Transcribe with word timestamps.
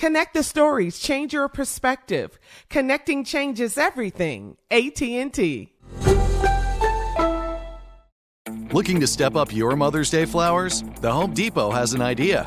Connect 0.00 0.32
the 0.32 0.42
stories, 0.42 0.98
change 0.98 1.34
your 1.34 1.46
perspective. 1.50 2.38
Connecting 2.70 3.22
changes 3.22 3.76
everything. 3.76 4.56
AT&T. 4.70 5.74
Looking 8.72 9.00
to 9.00 9.06
step 9.06 9.36
up 9.36 9.54
your 9.54 9.76
Mother's 9.76 10.08
Day 10.08 10.24
flowers? 10.24 10.82
The 11.02 11.12
Home 11.12 11.34
Depot 11.34 11.70
has 11.70 11.92
an 11.92 12.00
idea. 12.00 12.46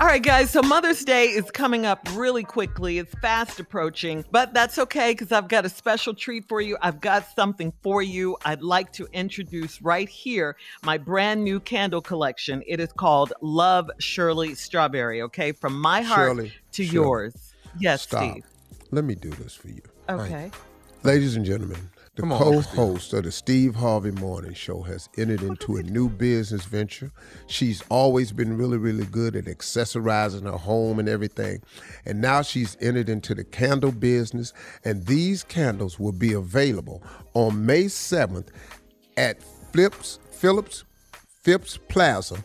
All 0.00 0.06
right, 0.06 0.22
guys. 0.22 0.50
So 0.50 0.62
Mother's 0.62 1.04
Day 1.04 1.26
is 1.26 1.50
coming 1.50 1.84
up 1.84 2.06
really 2.14 2.44
quickly. 2.44 2.98
It's 2.98 3.12
fast 3.16 3.58
approaching, 3.58 4.24
but 4.30 4.54
that's 4.54 4.78
okay 4.78 5.10
because 5.10 5.32
I've 5.32 5.48
got 5.48 5.64
a 5.64 5.68
special 5.68 6.14
treat 6.14 6.46
for 6.48 6.60
you. 6.60 6.78
I've 6.80 7.00
got 7.00 7.26
something 7.34 7.72
for 7.82 8.00
you. 8.00 8.36
I'd 8.44 8.62
like 8.62 8.92
to 8.92 9.08
introduce 9.12 9.82
right 9.82 10.08
here 10.08 10.54
my 10.84 10.98
brand 10.98 11.42
new 11.42 11.58
candle 11.58 12.00
collection. 12.00 12.62
It 12.68 12.78
is 12.78 12.92
called 12.92 13.32
Love 13.40 13.90
Shirley 13.98 14.54
Strawberry. 14.54 15.20
Okay, 15.22 15.50
from 15.50 15.76
my 15.80 16.02
heart 16.02 16.28
Shirley, 16.28 16.52
to 16.72 16.84
Shirley, 16.84 16.94
yours. 16.94 17.54
Yes, 17.80 18.02
Stop. 18.02 18.22
Steve. 18.22 18.44
Let 18.92 19.04
me 19.04 19.16
do 19.16 19.30
this 19.30 19.56
for 19.56 19.66
you. 19.66 19.82
Okay. 20.08 20.52
Ladies 21.02 21.34
and 21.34 21.44
gentlemen, 21.44 21.90
the 22.18 22.22
Come 22.22 22.36
co-host 22.36 23.12
of 23.12 23.22
the 23.22 23.30
Steve 23.30 23.76
Harvey 23.76 24.10
Morning 24.10 24.52
Show 24.52 24.82
has 24.82 25.08
entered 25.16 25.40
into 25.40 25.76
a 25.76 25.84
new 25.84 26.08
business 26.08 26.64
venture. 26.64 27.12
She's 27.46 27.80
always 27.90 28.32
been 28.32 28.58
really, 28.58 28.76
really 28.76 29.04
good 29.04 29.36
at 29.36 29.44
accessorizing 29.44 30.42
her 30.42 30.58
home 30.58 30.98
and 30.98 31.08
everything. 31.08 31.62
And 32.04 32.20
now 32.20 32.42
she's 32.42 32.76
entered 32.80 33.08
into 33.08 33.36
the 33.36 33.44
candle 33.44 33.92
business. 33.92 34.52
And 34.84 35.06
these 35.06 35.44
candles 35.44 36.00
will 36.00 36.10
be 36.10 36.32
available 36.32 37.04
on 37.34 37.64
May 37.64 37.84
7th 37.84 38.48
at 39.16 39.40
Flips, 39.72 40.18
Phillips, 40.32 40.82
Phipps 41.44 41.78
Plaza, 41.88 42.42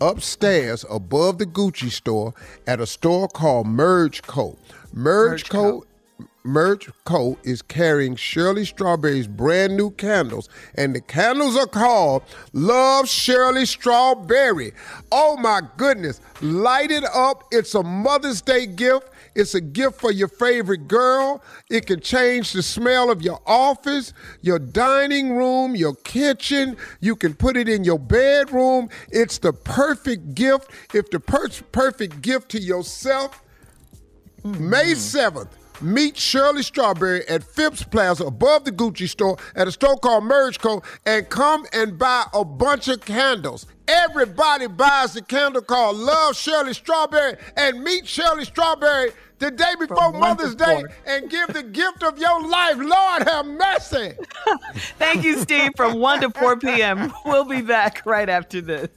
upstairs 0.00 0.84
above 0.90 1.38
the 1.38 1.46
Gucci 1.46 1.92
store 1.92 2.34
at 2.66 2.80
a 2.80 2.86
store 2.86 3.28
called 3.28 3.68
Merge 3.68 4.22
Co. 4.22 4.58
Merge, 4.92 4.92
Merge 4.92 5.48
Co. 5.48 5.84
Merge 6.44 6.90
Co. 7.04 7.38
is 7.42 7.62
carrying 7.62 8.16
Shirley 8.16 8.64
Strawberry's 8.64 9.26
brand 9.26 9.76
new 9.76 9.90
candles, 9.92 10.48
and 10.74 10.94
the 10.94 11.00
candles 11.00 11.56
are 11.56 11.66
called 11.66 12.22
Love 12.52 13.08
Shirley 13.08 13.66
Strawberry. 13.66 14.72
Oh 15.10 15.36
my 15.36 15.62
goodness, 15.76 16.20
light 16.40 16.90
it 16.90 17.04
up. 17.04 17.44
It's 17.50 17.74
a 17.74 17.82
Mother's 17.82 18.42
Day 18.42 18.66
gift. 18.66 19.08
It's 19.34 19.54
a 19.54 19.60
gift 19.60 20.00
for 20.00 20.10
your 20.10 20.28
favorite 20.28 20.88
girl. 20.88 21.42
It 21.70 21.86
can 21.86 22.00
change 22.00 22.52
the 22.52 22.62
smell 22.62 23.10
of 23.10 23.22
your 23.22 23.40
office, 23.46 24.12
your 24.42 24.58
dining 24.58 25.32
room, 25.34 25.74
your 25.74 25.94
kitchen. 25.94 26.76
You 27.00 27.16
can 27.16 27.34
put 27.34 27.56
it 27.56 27.68
in 27.68 27.84
your 27.84 27.98
bedroom. 27.98 28.90
It's 29.10 29.38
the 29.38 29.52
perfect 29.52 30.34
gift. 30.34 30.70
If 30.92 31.10
the 31.10 31.20
per- 31.20 31.48
perfect 31.72 32.20
gift 32.20 32.50
to 32.50 32.60
yourself, 32.60 33.42
May 34.44 34.92
mm. 34.92 34.96
7th, 34.96 35.48
meet 35.80 36.16
Shirley 36.16 36.62
Strawberry 36.62 37.26
at 37.28 37.42
Phipps 37.42 37.82
Plaza 37.82 38.24
above 38.24 38.64
the 38.64 38.72
Gucci 38.72 39.08
store 39.08 39.36
at 39.54 39.68
a 39.68 39.72
store 39.72 39.96
called 39.98 40.24
Merge 40.24 40.58
Co. 40.58 40.82
and 41.06 41.28
come 41.28 41.66
and 41.72 41.98
buy 41.98 42.24
a 42.34 42.44
bunch 42.44 42.88
of 42.88 43.00
candles. 43.04 43.66
Everybody 43.88 44.68
buys 44.68 45.14
the 45.14 45.22
candle 45.22 45.62
called 45.62 45.96
Love 45.96 46.36
Shirley 46.36 46.72
Strawberry 46.74 47.36
and 47.56 47.82
meet 47.82 48.06
Shirley 48.06 48.44
Strawberry 48.44 49.10
the 49.38 49.50
day 49.50 49.72
before 49.78 50.12
one 50.12 50.20
Mother's 50.20 50.54
Day 50.54 50.80
four. 50.80 50.90
and 51.04 51.28
give 51.28 51.48
the 51.52 51.64
gift 51.64 52.04
of 52.04 52.16
your 52.18 52.46
life. 52.46 52.76
Lord 52.76 53.28
have 53.28 53.44
mercy. 53.44 54.12
Thank 54.98 55.24
you, 55.24 55.38
Steve. 55.38 55.72
From 55.76 55.98
1 55.98 56.20
to 56.20 56.30
4 56.30 56.56
p.m. 56.58 57.12
We'll 57.24 57.44
be 57.44 57.60
back 57.60 58.02
right 58.06 58.28
after 58.28 58.60
this. 58.60 58.88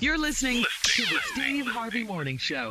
You're 0.00 0.18
listening 0.18 0.64
to 0.84 1.02
the 1.02 1.18
Steve 1.32 1.66
Harvey 1.66 2.04
Morning 2.04 2.38
Show. 2.38 2.70